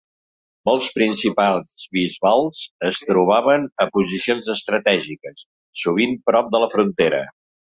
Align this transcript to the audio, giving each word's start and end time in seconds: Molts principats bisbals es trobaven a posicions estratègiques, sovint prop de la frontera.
Molts 0.69 0.85
principats 0.95 1.83
bisbals 1.97 2.61
es 2.89 3.01
trobaven 3.11 3.67
a 3.85 3.87
posicions 3.99 4.49
estratègiques, 4.57 5.45
sovint 5.83 6.17
prop 6.31 6.51
de 6.57 6.63
la 6.67 6.73
frontera. 6.77 7.25